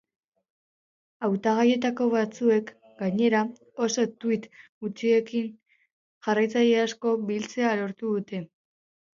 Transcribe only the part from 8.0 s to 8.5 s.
dute.